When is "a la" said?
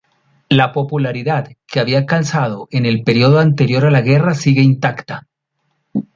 3.85-4.01